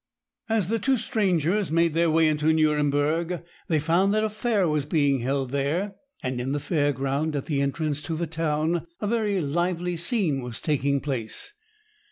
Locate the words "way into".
2.09-2.47